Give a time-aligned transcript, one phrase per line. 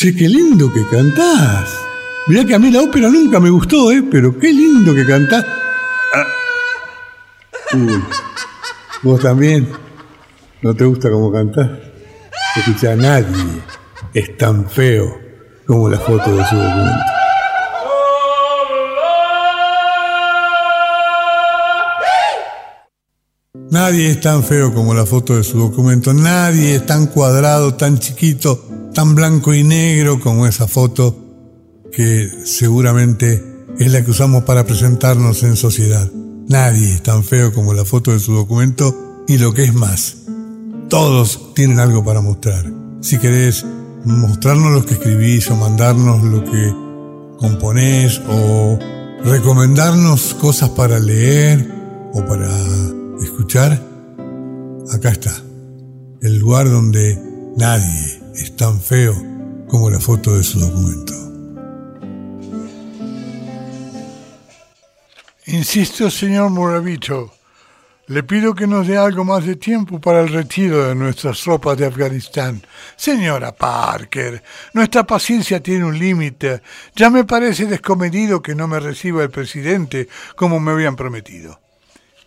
[0.00, 1.68] Che, qué lindo que cantás.
[2.26, 4.02] Mirá que a mí la ópera nunca me gustó, ¿eh?
[4.10, 5.44] Pero qué lindo que cantás.
[6.14, 6.26] Ah.
[7.74, 8.02] Uy.
[9.02, 9.68] ¿Vos también?
[10.62, 11.68] ¿No te gusta cómo cantás?
[12.56, 13.60] Escucha, nadie
[14.14, 15.20] es tan feo
[15.66, 17.04] como la foto de su documento.
[23.70, 27.98] Nadie es tan feo como la foto de su documento, nadie es tan cuadrado, tan
[27.98, 31.16] chiquito, tan blanco y negro como esa foto
[31.92, 33.44] que seguramente
[33.78, 36.10] es la que usamos para presentarnos en sociedad.
[36.48, 40.16] Nadie es tan feo como la foto de su documento y lo que es más,
[40.88, 42.64] todos tienen algo para mostrar.
[43.00, 43.64] Si querés
[44.04, 46.74] mostrarnos lo que escribís o mandarnos lo que
[47.38, 48.78] componés o
[49.24, 51.72] recomendarnos cosas para leer
[52.12, 52.50] o para
[53.22, 53.80] escuchar,
[54.92, 55.32] acá está,
[56.22, 57.18] el lugar donde
[57.56, 59.14] nadie es tan feo
[59.68, 61.12] como la foto de su documento.
[65.46, 67.34] Insisto, señor Moravito,
[68.06, 71.76] le pido que nos dé algo más de tiempo para el retiro de nuestras tropas
[71.76, 72.62] de Afganistán.
[72.96, 76.62] Señora Parker, nuestra paciencia tiene un límite.
[76.96, 81.60] Ya me parece descomedido que no me reciba el presidente como me habían prometido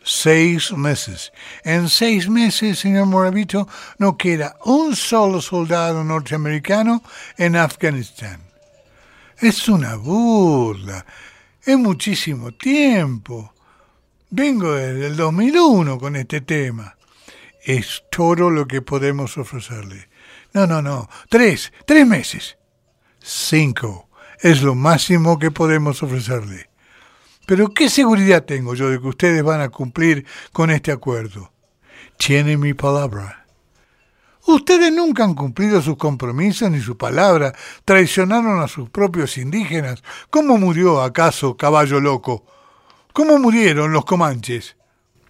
[0.03, 1.31] seis meses.
[1.63, 7.01] En seis meses, señor Moravito, no queda un solo soldado norteamericano
[7.37, 8.41] en Afganistán.
[9.39, 11.05] Es una burla.
[11.63, 13.53] Es muchísimo tiempo.
[14.29, 16.97] Vengo desde el 2001 con este tema.
[17.63, 20.09] Es todo lo que podemos ofrecerle.
[20.53, 21.09] No, no, no.
[21.29, 22.57] Tres, tres meses.
[23.19, 24.09] Cinco.
[24.39, 26.69] Es lo máximo que podemos ofrecerle.
[27.45, 31.51] Pero ¿qué seguridad tengo yo de que ustedes van a cumplir con este acuerdo?
[32.17, 33.45] Tiene mi palabra.
[34.45, 37.53] Ustedes nunca han cumplido sus compromisos ni su palabra,
[37.85, 40.03] traicionaron a sus propios indígenas.
[40.29, 42.45] ¿Cómo murió acaso Caballo Loco?
[43.13, 44.75] ¿Cómo murieron los Comanches?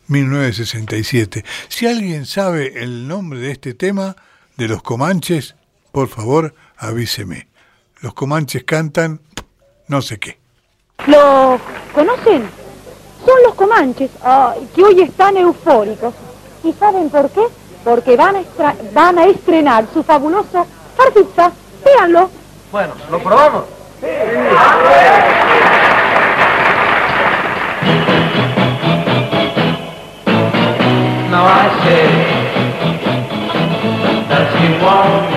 [0.08, 1.46] 1967.
[1.68, 4.16] Si alguien sabe el nombre de este tema,
[4.58, 5.56] de los Comanches,
[5.92, 7.48] por favor avíseme.
[8.02, 9.22] Los Comanches cantan
[9.88, 10.43] no sé qué.
[11.08, 11.60] ¿Lo
[11.94, 12.50] conocen?
[13.26, 14.12] Son los comanches,
[14.76, 16.14] que hoy están eufóricos.
[16.64, 17.42] ¿Y saben por qué?
[17.84, 20.66] Porque van a, van a estrenar su fabuloso
[20.98, 21.52] artista.
[21.84, 22.30] Véanlo.
[22.72, 23.64] Bueno, ¿lo probamos?
[24.02, 24.08] Sí.
[31.30, 32.08] Now I say
[34.30, 35.33] that you want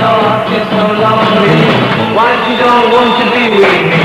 [0.00, 1.56] so lonely.
[2.16, 3.99] Why you don't want to be with me?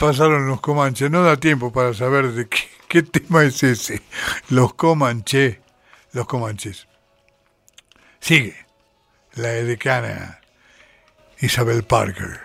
[0.00, 1.10] Pasaron los Comanches.
[1.10, 4.02] No da tiempo para saber de qué, tema es ese.
[4.48, 5.58] Los Comanches.
[6.12, 6.88] Los Comanches.
[8.18, 8.56] Sigue.
[9.34, 10.40] La edecana
[11.38, 12.40] Isabel Parker.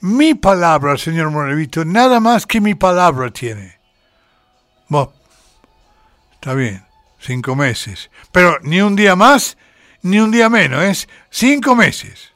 [0.00, 3.78] Mi palabra, señor Morevito, nada más que mi palabra tiene.
[4.88, 5.12] Bueno,
[6.34, 6.86] está bien,
[7.18, 8.10] cinco meses.
[8.30, 9.58] Pero ni un día más,
[10.02, 12.32] ni un día menos, es cinco meses.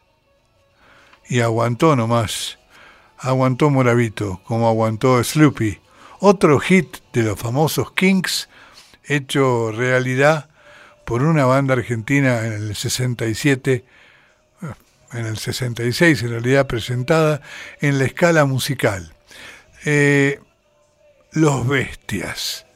[1.29, 2.60] Y aguantó nomás
[3.21, 5.79] aguantó Moravito, como aguantó Sloopy,
[6.21, 8.49] otro hit de los famosos Kings,
[9.05, 10.49] hecho realidad
[11.05, 13.85] por una banda argentina en el 67,
[14.63, 14.67] eh,
[15.13, 17.43] en el 66 en realidad presentada
[17.81, 19.13] en la escala musical.
[19.85, 20.41] Eh,
[21.33, 22.67] los bestias,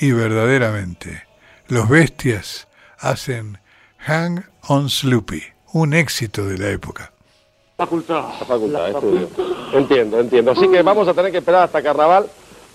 [0.00, 1.24] y verdaderamente,
[1.68, 2.68] los bestias
[2.98, 3.58] hacen
[3.98, 7.12] Hang on Sloopy, un éxito de la época.
[7.76, 8.28] Facultad.
[8.40, 9.51] La facultad, estudio.
[9.72, 10.50] Entiendo, entiendo.
[10.52, 12.26] Así que vamos a tener que esperar hasta carnaval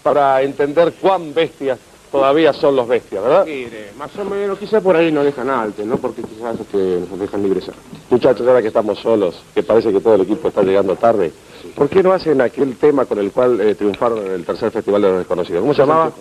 [0.03, 1.79] para entender cuán bestias
[2.11, 3.45] todavía son los bestias, ¿verdad?
[3.45, 5.97] Mire, más o menos, quizás por ahí nos dejan alto, ¿no?
[5.97, 7.75] Porque quizás que nos dejan ingresar.
[8.09, 11.31] Muchachos, ahora que estamos solos, que parece que todo el equipo está llegando tarde,
[11.75, 15.01] ¿por qué no hacen aquel tema con el cual eh, triunfaron en el tercer Festival
[15.01, 15.61] de los Desconocidos?
[15.61, 16.11] ¿Cómo se llamaba?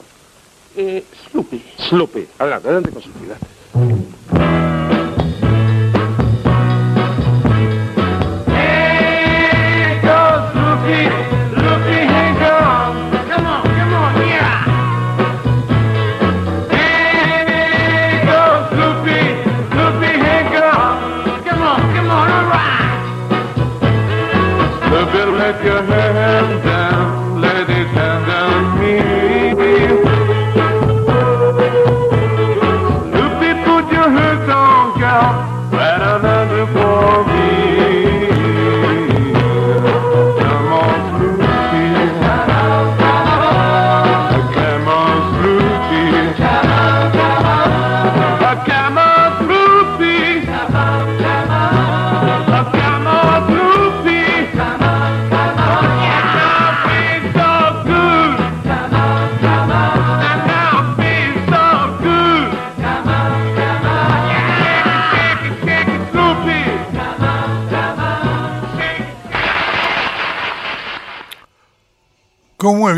[0.76, 1.62] Eh, Sloopy.
[1.88, 2.26] Sloopy.
[2.38, 4.45] Adelante, adelante con su vida.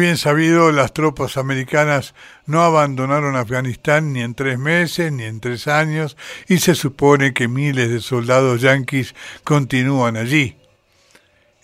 [0.09, 2.15] Bien sabido, las tropas americanas
[2.47, 6.17] no abandonaron Afganistán ni en tres meses ni en tres años
[6.49, 9.15] y se supone que miles de soldados yanquis
[9.45, 10.57] continúan allí.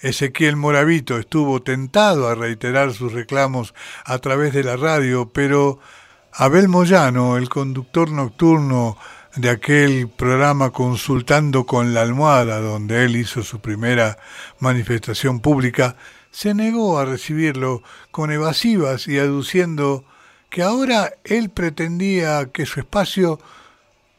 [0.02, 3.72] Ezequiel Moravito estuvo tentado a reiterar sus reclamos
[4.04, 5.78] a través de la radio, pero
[6.30, 8.98] Abel Moyano, el conductor nocturno
[9.36, 14.18] de aquel programa Consultando con la Almohada, donde él hizo su primera
[14.58, 15.96] manifestación pública,
[16.34, 20.04] se negó a recibirlo con evasivas y aduciendo
[20.50, 23.38] que ahora él pretendía que su espacio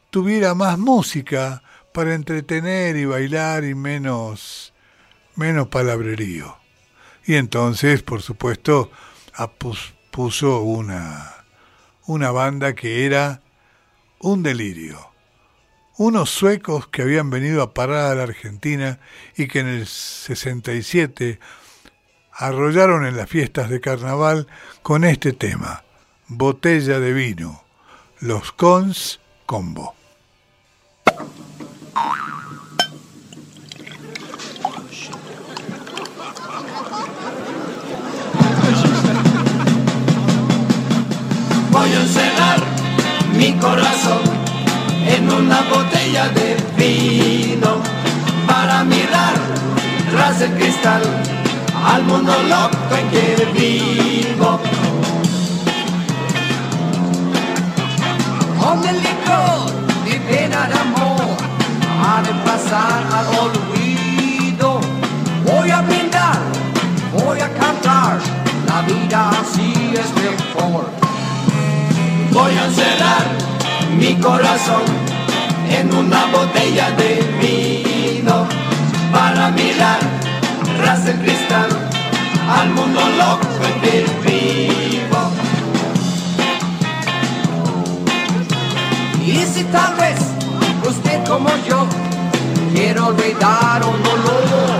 [0.08, 4.72] tuviera más música para entretener y bailar y menos
[5.34, 6.56] menos palabrerío.
[7.26, 8.90] Y entonces, por supuesto,
[10.10, 11.44] puso una
[12.06, 13.42] una banda que era
[14.20, 15.12] un delirio.
[15.98, 19.00] Unos suecos que habían venido a parar a la Argentina
[19.36, 21.40] y que en el 67
[22.38, 24.46] arrollaron en las fiestas de carnaval
[24.82, 25.82] con este tema,
[26.28, 27.62] Botella de vino,
[28.20, 29.94] los cons combo.
[41.70, 42.60] Voy a encerrar
[43.34, 44.20] mi corazón
[45.06, 47.80] en una botella de vino
[48.46, 49.34] para mirar
[50.10, 51.35] tras el cristal
[51.86, 54.60] al mundo loco en que vivo.
[58.60, 59.72] Con el licor,
[60.04, 61.36] mi pena de amor,
[62.02, 64.80] ha de pasar al olvido.
[65.44, 66.38] Voy a brindar,
[67.12, 68.18] voy a cantar,
[68.66, 70.90] la vida así es mejor.
[72.32, 73.26] Voy a encerrar
[73.96, 74.84] mi corazón
[75.70, 78.46] en una botella de vino
[79.12, 80.15] para mirar
[80.76, 81.68] tras el cristal
[82.48, 85.30] al mundo loco en vivo.
[89.24, 90.18] Y si tal vez
[90.88, 91.86] usted como yo
[92.72, 94.78] quiere olvidar un dolor,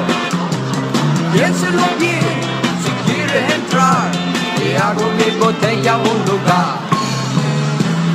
[1.33, 2.37] piénselo bien
[2.83, 4.11] si quiere entrar
[4.65, 6.77] y hago mi botella un lugar.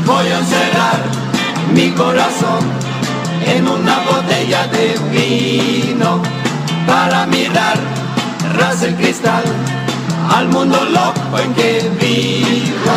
[0.05, 1.00] Voy a encerrar
[1.73, 2.59] mi corazón
[3.45, 6.40] en una botella de vino
[6.88, 7.77] para mirar
[8.53, 9.43] tras el cristal
[10.35, 12.91] al mundo loco en que vivo.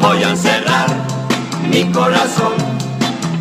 [0.00, 0.86] Voy a encerrar
[1.70, 2.54] mi corazón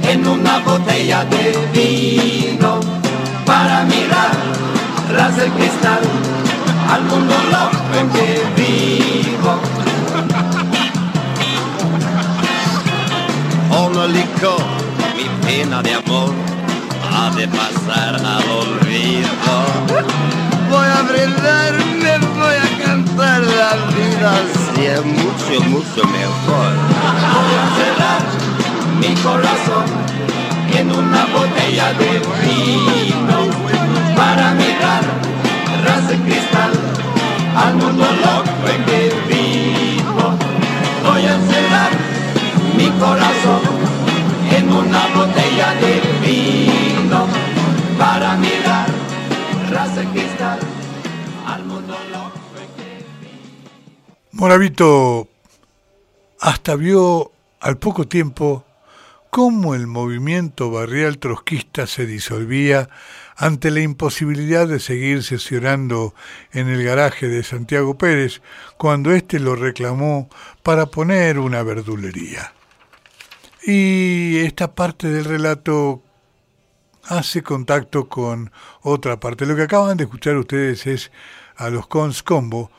[0.04, 2.80] en una botella de vino
[3.46, 4.32] para mirar
[5.10, 5.77] tras el cristal
[6.90, 7.36] al mundo
[8.00, 9.54] en que vivo.
[13.70, 14.62] Con el licor,
[15.16, 16.34] mi pena de amor
[17.14, 19.56] ha de pasar al olvido.
[20.70, 26.72] Voy a brindarme, voy a cantar la vida así es mucho, mucho mejor.
[27.34, 28.22] Voy a cerrar
[29.00, 29.86] mi corazón
[30.78, 33.40] en una botella de vino
[34.16, 35.04] para mirar
[35.88, 36.72] ras de cristal
[37.56, 40.26] al mundo loco en que vivo.
[41.06, 41.92] Voy a encerrar
[42.78, 43.62] mi corazón
[44.52, 47.28] en una botella de vino
[47.98, 48.88] para mirar
[49.72, 50.60] ras de cristal
[51.48, 53.06] al mundo loco en que
[54.32, 55.28] Moravito
[56.42, 58.66] hasta vio al poco tiempo
[59.30, 62.90] cómo el movimiento barrial trotskista se disolvía
[63.38, 66.16] ante la imposibilidad de seguir sesionando
[66.52, 68.42] en el garaje de Santiago Pérez
[68.78, 70.28] cuando éste lo reclamó
[70.64, 72.54] para poner una verdulería.
[73.64, 76.02] Y esta parte del relato
[77.04, 78.52] hace contacto con
[78.82, 79.46] otra parte.
[79.46, 81.12] Lo que acaban de escuchar ustedes es
[81.58, 82.72] a los Cons Combo,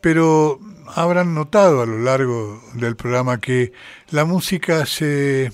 [0.00, 0.58] pero
[0.94, 3.72] habrán notado a lo largo del programa que
[4.10, 5.52] la música se,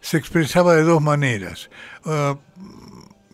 [0.00, 1.68] se expresaba de dos maneras.
[2.04, 2.36] Uh,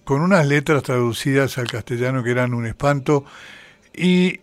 [0.08, 3.26] con unas letras traducidas al castellano que eran un espanto
[3.94, 4.40] y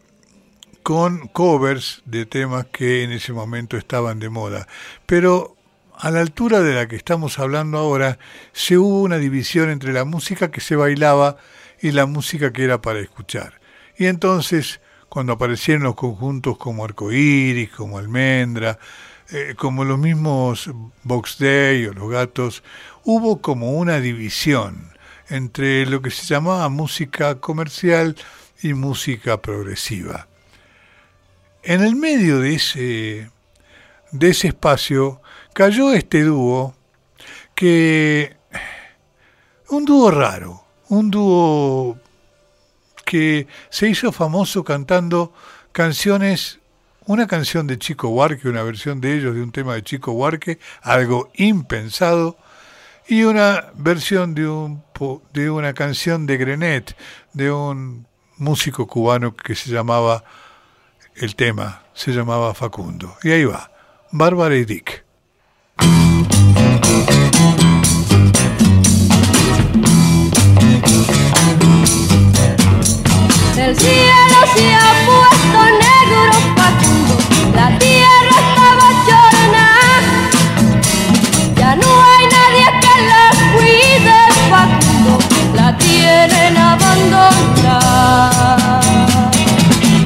[0.84, 4.68] con covers de temas que en ese momento estaban de moda.
[5.08, 5.56] Pero
[5.98, 8.20] a la altura de la que estamos hablando ahora,
[8.54, 11.38] se hubo una división entre la música que se bailaba
[11.82, 13.60] y la música que era para escuchar.
[13.98, 18.78] Y entonces, cuando aparecieron los conjuntos como Arcoíris, como Almendra,
[19.32, 20.70] eh, como los mismos
[21.02, 22.62] Box Day o Los Gatos,
[23.04, 24.94] hubo como una división
[25.30, 28.16] entre lo que se llamaba música comercial
[28.62, 30.28] y música progresiva.
[31.64, 33.32] En el medio de ese,
[34.12, 35.22] de ese espacio
[35.54, 36.76] cayó este dúo
[37.56, 38.36] que...
[39.70, 41.98] un dúo raro, un dúo
[43.06, 45.34] que se hizo famoso cantando
[45.72, 46.60] canciones,
[47.06, 50.60] una canción de Chico Huarque, una versión de ellos de un tema de Chico Huarque,
[50.82, 52.38] algo impensado,
[53.08, 54.84] y una versión de, un,
[55.34, 56.96] de una canción de Grenet,
[57.34, 58.08] de un
[58.38, 60.24] músico cubano que se llamaba,
[61.16, 63.16] el tema se llamaba Facundo.
[63.24, 63.72] Y ahí va,
[64.12, 65.04] Bárbara y Dick.
[76.56, 77.18] Facundo,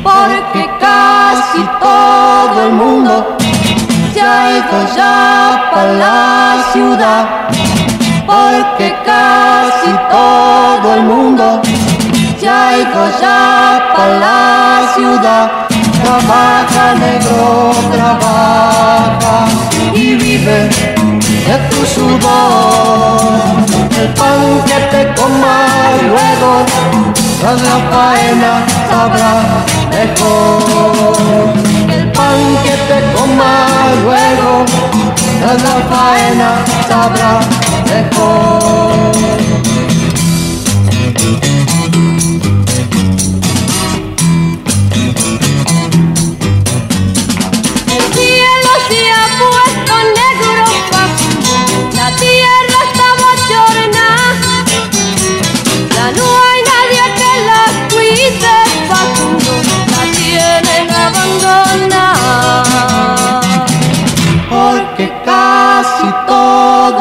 [0.04, 3.38] Porque casi todo el mundo
[4.14, 4.60] se ha
[4.96, 7.26] ya para la ciudad.
[8.26, 11.62] Porque casi todo el mundo
[12.40, 12.72] se ha
[13.22, 15.52] ya para la ciudad.
[16.04, 19.46] Trabaja negro, trabaja
[19.94, 20.70] y vive
[21.48, 23.69] de tu sudor.
[24.00, 26.52] El pan que te comas luego,
[27.42, 29.34] tras la faena sabrá
[29.92, 31.54] mejor.
[31.92, 34.52] El pan que te comas luego,
[35.42, 36.50] tras la faena
[36.88, 37.32] sabrá
[37.92, 39.10] mejor.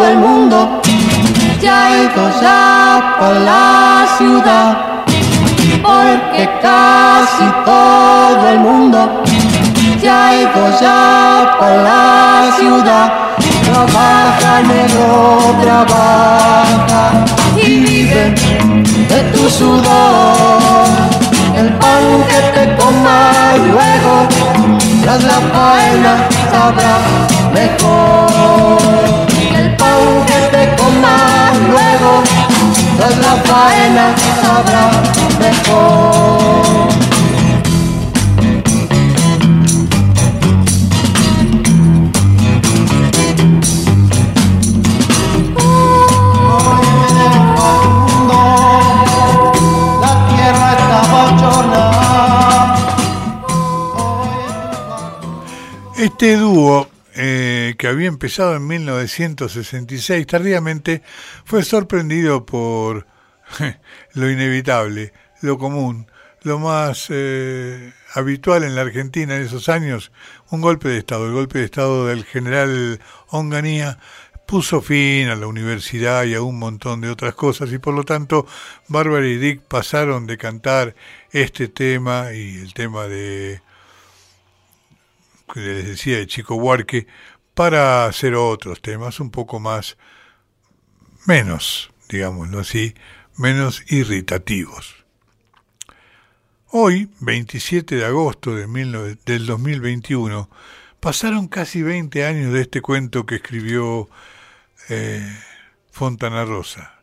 [0.09, 0.81] El mundo
[1.71, 4.77] ha ido ya para la ciudad.
[5.83, 9.23] Porque casi todo el mundo
[10.11, 13.13] ha ido ya para la ciudad.
[13.65, 17.03] Trabaja negro, trabaja
[17.57, 18.35] y vive
[19.11, 20.87] de tu sudor.
[21.55, 24.29] El pan que te comas luego,
[25.03, 26.15] tras la faena
[26.51, 26.97] sabrá
[27.53, 28.08] mejor.
[32.99, 34.91] Tras la faena sabrá
[35.39, 36.49] mejor.
[55.97, 56.88] Este dúo
[57.79, 61.03] que había empezado en 1966, tardíamente
[61.45, 63.07] fue sorprendido por
[64.15, 66.11] lo inevitable, lo común,
[66.43, 70.13] lo más eh, habitual en la Argentina en esos años,
[70.51, 71.27] un golpe de Estado.
[71.27, 73.99] El golpe de Estado del general Onganía
[74.45, 78.05] puso fin a la universidad y a un montón de otras cosas y por lo
[78.05, 78.47] tanto
[78.89, 80.95] Bárbara y Dick pasaron de cantar
[81.31, 83.61] este tema y el tema de
[85.53, 87.07] que les decía de Chico Huarque
[87.59, 89.99] para hacer otros temas un poco más
[91.27, 92.95] menos, digámoslo así,
[93.37, 95.05] menos irritativos.
[96.69, 98.69] Hoy, 27 de agosto de
[99.27, 100.49] del 2021,
[101.01, 104.09] pasaron casi 20 años de este cuento que escribió
[104.89, 105.29] eh,
[105.91, 106.95] Fontana Rosa.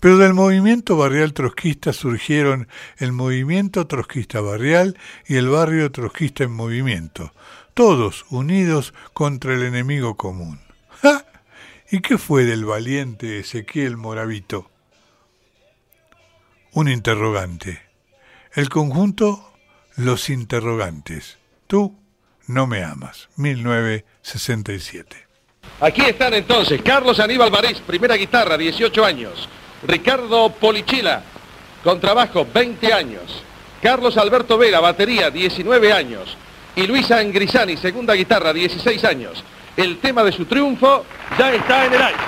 [0.00, 2.66] Pero del movimiento barrial trotskista surgieron
[2.98, 7.32] el movimiento trotskista barrial y el barrio trotskista en movimiento,
[7.74, 10.60] todos unidos contra el enemigo común.
[11.02, 11.26] ¡Ja!
[11.90, 14.70] ¿Y qué fue del valiente Ezequiel Moravito?
[16.72, 17.82] Un interrogante.
[18.54, 19.52] El conjunto
[19.96, 21.38] Los Interrogantes.
[21.66, 21.96] Tú
[22.46, 23.28] no me amas.
[23.36, 25.16] 1967.
[25.80, 29.48] Aquí están entonces Carlos Aníbal Barís, primera guitarra, 18 años.
[29.86, 31.22] Ricardo Polichila,
[31.82, 33.42] contrabajo, 20 años.
[33.82, 36.36] Carlos Alberto Vera, batería, 19 años.
[36.76, 39.44] Y Luisa Angrisani, segunda guitarra, 16 años.
[39.76, 41.04] El tema de su triunfo
[41.38, 42.18] ya está en el aire.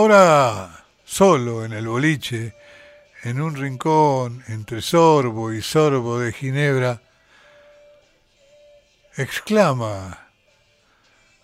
[0.00, 2.54] Ahora, solo en el boliche,
[3.24, 7.02] en un rincón entre sorbo y sorbo de ginebra,
[9.16, 10.28] exclama,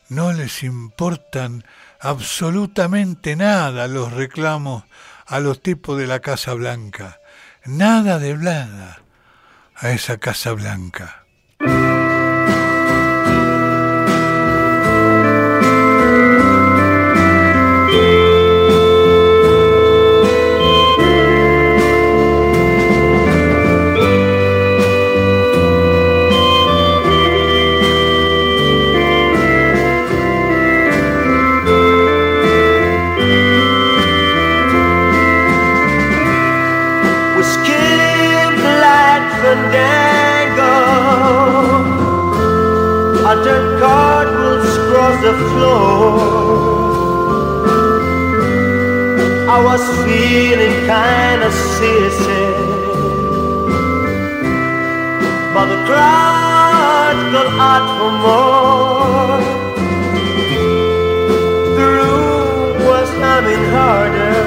[0.08, 1.64] no les importan
[1.98, 4.84] absolutamente nada los reclamos
[5.26, 7.18] a los tipos de la Casa Blanca,
[7.64, 9.02] nada de blada
[9.74, 11.23] a esa Casa Blanca.
[45.24, 46.44] The floor.
[49.54, 52.56] I was feeling kinda seasick
[55.54, 59.40] But the crowd got out for more.
[61.78, 64.40] The room was humming harder.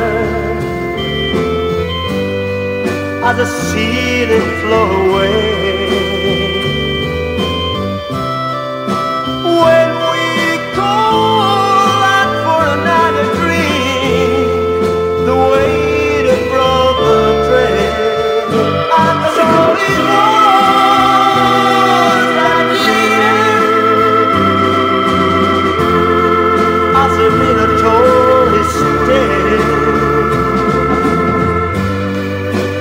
[3.30, 3.38] As
[3.70, 5.77] see them float away.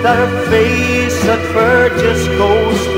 [0.07, 2.96] her face at first just goes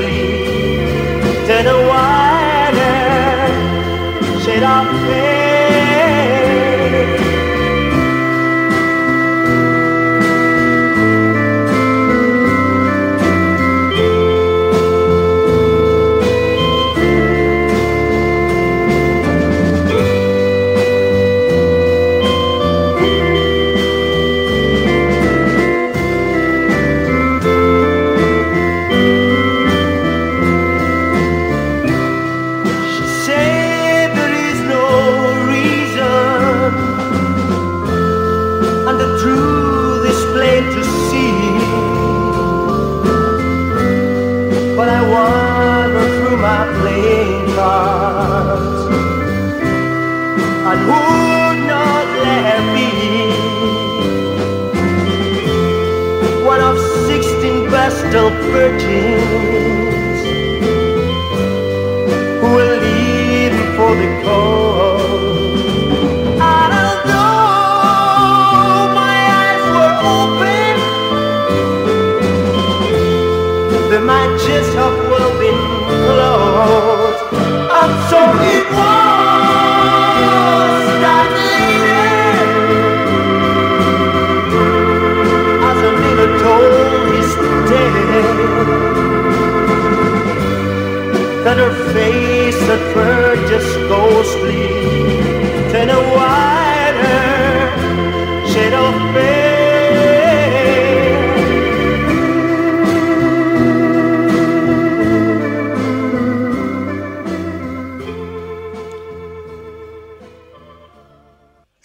[91.49, 93.28] that her face at first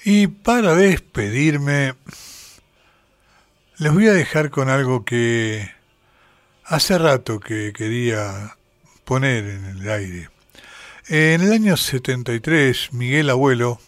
[0.04, 1.94] Y para despedirme,
[3.78, 5.70] les voy a dejar con algo que
[6.64, 8.54] hace rato que quería
[9.06, 10.33] poner en el aire.
[11.08, 13.78] En el año 73, Miguel Abuelo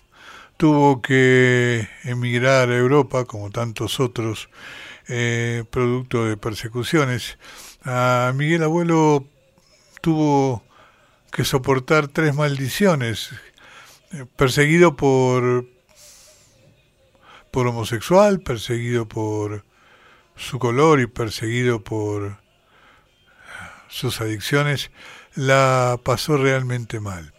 [0.59, 4.50] tuvo que emigrar a Europa, como tantos otros,
[5.09, 7.38] eh, producto de persecuciones.
[7.85, 9.26] A Miguel Abuelo
[10.02, 10.62] tuvo
[11.33, 13.31] que soportar tres maldiciones,
[14.12, 15.66] eh, perseguido por
[17.50, 19.64] por homosexual, perseguido por
[20.37, 22.37] su color y perseguido por
[23.88, 24.90] sus adicciones,
[25.37, 27.33] la pasó realmente mal.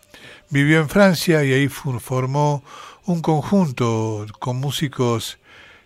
[0.49, 2.63] Vivió en Francia y ahí formó
[3.05, 5.39] un conjunto con músicos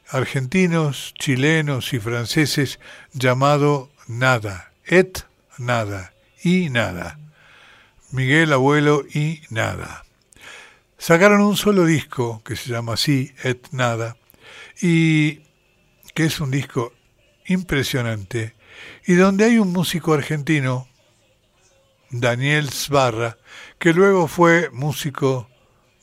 [0.09, 2.79] argentinos, chilenos y franceses
[3.13, 5.25] llamado Nada, Et
[5.57, 7.17] Nada y Nada.
[8.11, 10.03] Miguel Abuelo y Nada.
[10.97, 14.17] Sacaron un solo disco que se llama así, Et Nada,
[14.81, 15.41] y
[16.13, 16.93] que es un disco
[17.47, 18.53] impresionante,
[19.07, 20.87] y donde hay un músico argentino,
[22.11, 23.37] Daniel Sbarra,
[23.79, 25.49] que luego fue músico,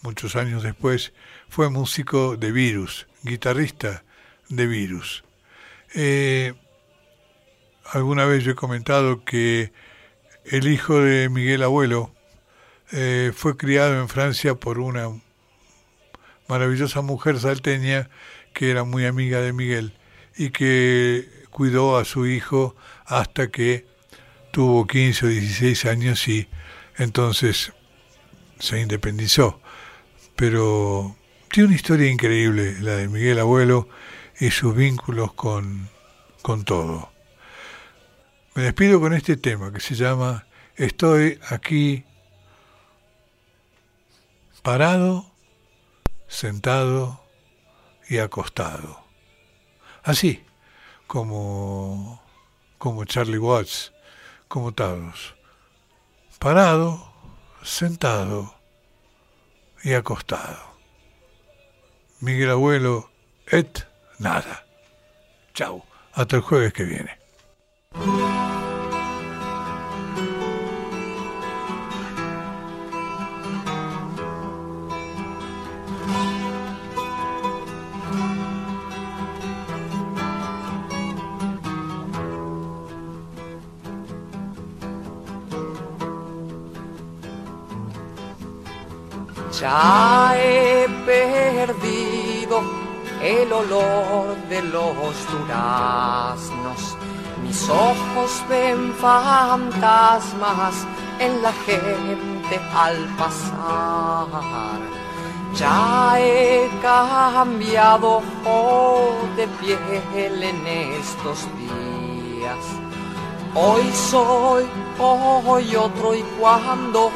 [0.00, 1.12] muchos años después,
[1.50, 4.04] fue músico de Virus, guitarrista
[4.48, 5.22] de Virus.
[5.94, 6.54] Eh,
[7.84, 9.72] alguna vez yo he comentado que
[10.46, 12.14] el hijo de Miguel Abuelo
[12.90, 15.10] eh, fue criado en Francia por una
[16.48, 18.08] maravillosa mujer salteña
[18.54, 19.92] que era muy amiga de Miguel
[20.38, 23.86] y que cuidó a su hijo hasta que
[24.50, 26.48] tuvo 15 o 16 años y
[26.96, 27.72] entonces
[28.58, 29.60] se independizó.
[30.36, 31.16] Pero
[31.50, 33.88] tiene una historia increíble la de Miguel Abuelo
[34.38, 35.88] y sus vínculos con,
[36.42, 37.10] con todo.
[38.54, 42.04] Me despido con este tema que se llama Estoy aquí
[44.62, 45.30] parado,
[46.26, 47.24] sentado
[48.08, 49.00] y acostado.
[50.02, 50.44] Así
[51.06, 52.22] como,
[52.78, 53.92] como Charlie Watts,
[54.48, 55.36] como.
[56.38, 57.12] Parado,
[57.62, 58.54] sentado
[59.82, 60.58] y acostado.
[62.20, 63.10] Miguel Abuelo,
[63.46, 63.86] et
[64.18, 64.64] nada.
[65.54, 65.84] Chau.
[66.12, 67.18] Hasta el jueves que viene.
[89.60, 92.62] Ya he perdido
[93.20, 96.96] el olor de los duraznos.
[97.42, 100.74] Mis ojos ven fantasmas
[101.18, 104.78] en la gente al pasar.
[105.56, 108.22] Ya he cambiado
[109.36, 112.64] de piel en estos días.
[113.56, 114.68] Hoy soy
[115.60, 117.10] y otro y cuando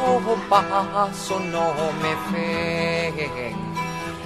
[0.49, 3.55] paso no me fe.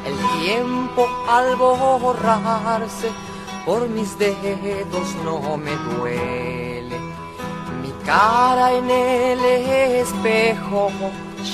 [0.04, 3.10] El tiempo al borrarse
[3.64, 6.98] por mis dedos no me duele.
[7.82, 10.90] Mi cara en el espejo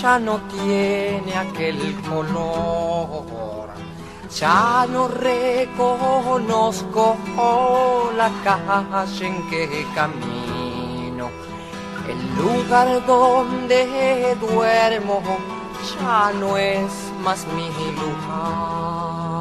[0.03, 3.71] ya no tiene aquel color.
[4.37, 5.97] Ya no reconozco
[8.17, 10.42] la calle en que camino.
[12.13, 15.23] El lugar donde duermo
[15.99, 16.93] ya no es
[17.25, 19.32] más mi lugar.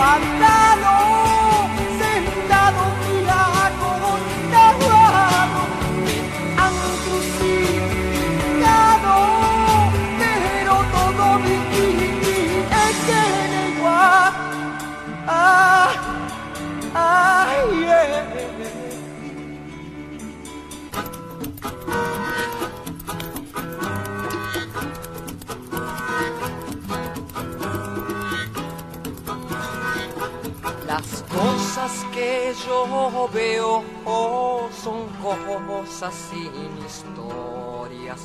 [0.00, 0.69] Parado,
[32.54, 36.52] yo veo oh, son cosas sin
[36.84, 38.20] historias,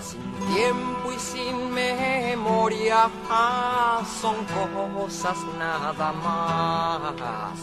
[0.00, 7.58] sin tiempo y sin memoria, ah, son cosas nada más.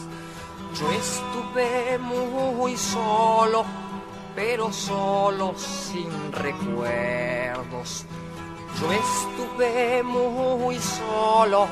[0.78, 3.64] Yo estuve muy solo,
[4.34, 8.04] pero solo sin recuerdos.
[8.80, 11.66] Yo estuve muy solo,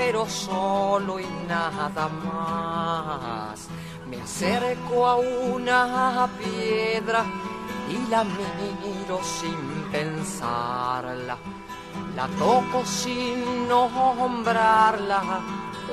[0.00, 3.68] pero solo y nada más.
[4.08, 7.22] Me acerco a una piedra
[7.86, 11.36] y la miro sin pensarla.
[12.16, 15.20] La toco sin nombrarla,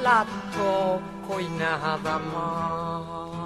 [0.01, 3.36] la toco y nada más.